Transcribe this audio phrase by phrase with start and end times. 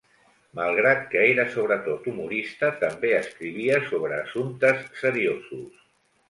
[0.59, 5.87] Malgrat que era sobretot humorista, també escrivia sobre assumptes seriosos.